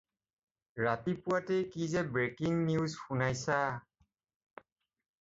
ৰাতিপুৱাতেই 0.85 1.67
কি 1.75 1.91
যে 1.93 2.03
breaking 2.17 2.57
news 2.73 2.99
শুনাইছা। 3.05 3.63